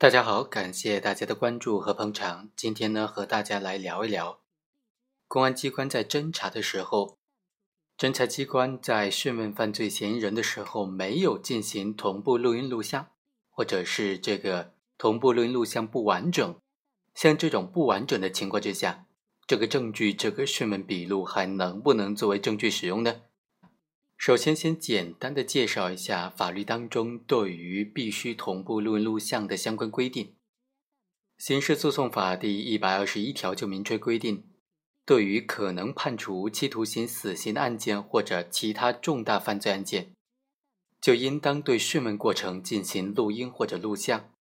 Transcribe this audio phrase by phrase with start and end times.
[0.00, 2.50] 大家好，感谢大家的关注和捧场。
[2.54, 4.38] 今天呢，和大家来聊一聊，
[5.26, 7.18] 公安机关在侦查的时候，
[7.98, 13.08] 侦查机关在讯问犯罪嫌疑人的时候，没有进行同步录音录像，
[13.50, 16.56] 或者是这个同步录音录像不完整，
[17.12, 19.06] 像这种不完整的情况之下，
[19.48, 23.22] 这个证据，这个讯问笔录还能不能作为证据使用呢？
[24.18, 30.34] 首先，先简单的介绍一下法律当中对于必须同步录音录像的相关规定。
[31.38, 34.42] 刑事诉讼法第一百二十一条就明确规定，
[35.06, 40.10] 对于可能判处无期徒刑、死刑的案件或者其他重大犯罪案件，
[41.00, 44.32] 就应当对讯问过程进行录音或者录像。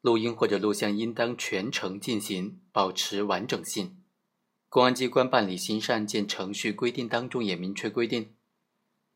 [0.00, 4.00] 录音或者录像应当全程进行，保持完整性。
[4.68, 8.36] 公安机关办理刑事案件程序规定当中也明确规定。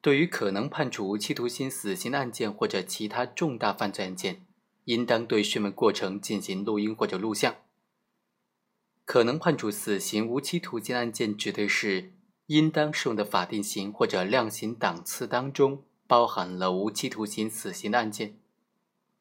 [0.03, 4.45] 对于可能判处无期徒刑、死刑的案件或者其他重大犯罪案件，
[4.87, 7.55] 应当对讯问过程进行录音或者录像。
[9.05, 12.13] 可能判处死刑、无期徒刑案件，指的是
[12.47, 18.31] 应当适用的法定刑或者量刑档次当中包含了无期徒刑、死刑的案件；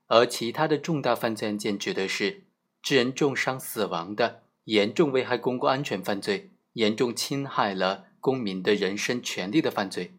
[0.07, 2.41] 而其他的重大犯罪案件，指的是
[2.81, 10.13] 致人重伤、死亡的严重危害公共安全犯罪、严重侵害了公民的人身权利的犯罪。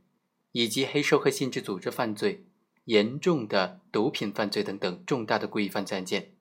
[0.53, 2.45] 以及黑社会性质组织犯罪、
[2.84, 6.33] 严重的毒品犯罪等等重大的故意犯罪案件，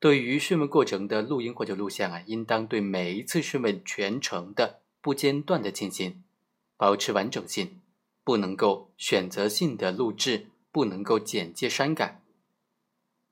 [0.00, 6.22] 对于讯问过程的录音或者录像啊，应当对每一次讯问全程的不间断的进行，
[6.76, 7.80] 保持完整性，
[8.22, 12.22] 不能够选择性的录制，不能够剪接删改。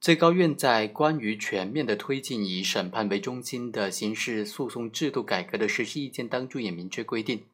[0.01, 7.45] 最高院在关于全面的推进以审判为中心的刑事诉讼制度改革的实施意见当中也明确规定。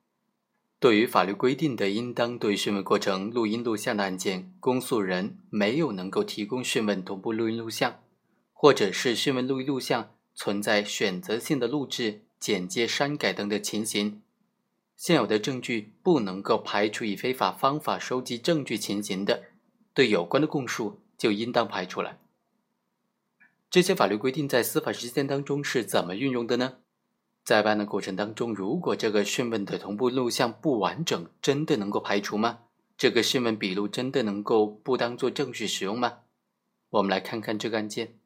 [0.82, 8.00] 对于法律规定的应当对讯问过程录音录像的案件，公诉人没有能够提供讯问同步录音录像，
[8.52, 14.22] 或者是讯问录音录像存在选择性的录制、剪接、删改等的情形，
[14.96, 19.44] 现有的证据不能够排除以非法方法收集证据情形的，
[19.94, 22.18] 对有关的供述就应当排除了。
[23.70, 26.78] 这些法律规定在司法实践当中是怎么运用的呢？
[27.44, 32.60] 在办的过程当中，如果这个讯问的同步录像不完整，真的能够排除吗？
[32.96, 36.20] 这个讯问笔录真的能够不当做证据使用吗？
[36.90, 38.16] 我们来看看这个案件。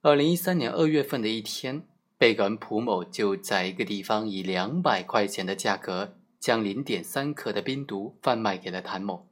[0.00, 1.82] 二零一三年二月份的一天，
[2.16, 9.28] 被告人蒲某就在一个地方以两百块钱的价格，将零点三克的冰毒贩卖给了谭某。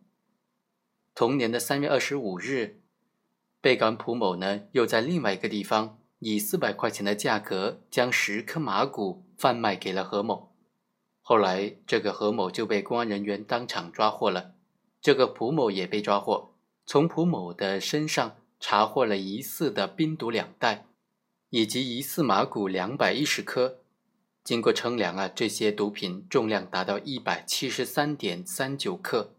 [1.14, 2.80] 同年的三月二十五日，
[3.60, 5.99] 被告人蒲某呢又在另外一个地方。
[6.20, 10.52] 以四百块钱的价格将十颗麻古贩卖给了何某，
[11.22, 14.52] 后来这个何某就被公安人员当场抓获了，
[15.00, 16.52] 这个蒲某也被抓获，
[16.84, 20.84] 从蒲某的身上查获了疑似的冰毒两袋，
[21.48, 23.78] 以及疑似麻古两百一十颗，
[24.44, 29.32] 经过称量啊，这些毒品重量达到一百七十三点三九克，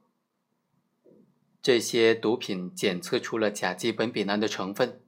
[1.62, 5.00] 这些毒品检测出了甲基苯丙胺的成分。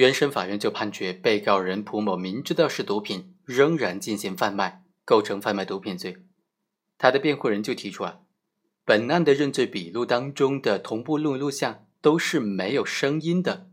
[0.00, 6.16] 原审法院就判决被告人蒲某明知道是毒品，仍然进行贩卖，构成贩卖毒品罪。
[6.96, 8.20] 他的辩护人就提出啊，
[8.86, 13.68] 本案的认罪笔录当中的同步录音录像都是没有声音的，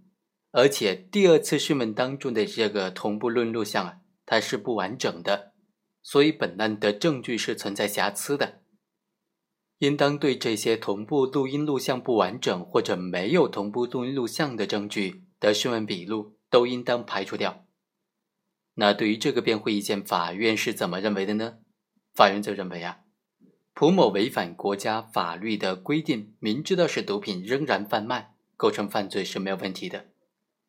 [0.51, 5.53] 而且第二次讯问当中的这个同步录音录像啊，它是不完整的，
[6.03, 8.59] 所以本案的证据是存在瑕疵的，
[9.77, 15.23] 应当对这些同步录音录像不完整或者没有同步录音录像的证据。
[15.39, 17.65] 的讯问笔录都应当排除掉。
[18.75, 21.57] 那对于这个辩护意见，法院是怎么认为的呢？
[22.13, 22.99] 法院则认为啊，
[23.73, 30.05] 蒲某违反国家法律的规定，明知道是毒品仍然贩卖，构成犯罪是没有问题的。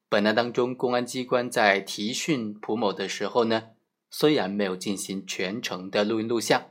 [0.09, 3.71] 本案当中，公安机关在提讯蒲某的时候呢，
[4.11, 6.71] 虽然没有进行全程的录音录像，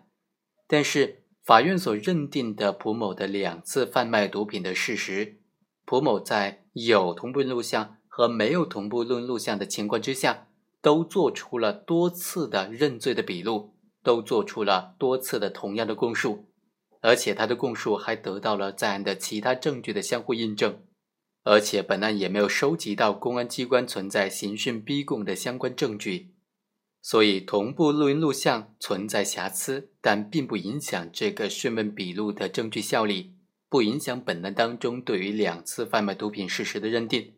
[0.67, 5.39] 但是法院所认定的蒲某的两次贩卖毒品的事实。
[5.87, 10.49] 蒲某在有同步录像和没有同步录录像的情况之下，
[10.81, 13.73] 都做出了多次的认罪的笔录，
[14.03, 16.49] 都做出了多次的同样的供述，
[16.99, 20.83] 而且他的供述还得到了在案的其他证据的相互印证，
[21.45, 26.33] 而且本案也没有收集到公安机关存在刑讯逼供的相关证据，
[27.01, 33.36] 所以同步录音录像存在瑕疵，但并不影响这个讯问笔录的证据效力。
[33.69, 37.35] 不影响本案当中对于两次贩卖毒品事实的认定。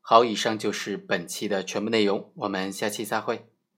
[0.00, 3.49] 好，以上就是本期的全部内容，我们下期再会。